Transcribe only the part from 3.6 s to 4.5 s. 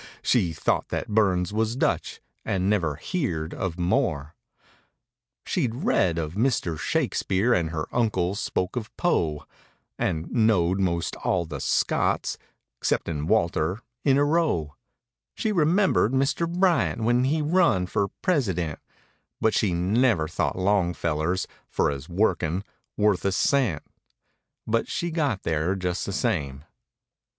Moore.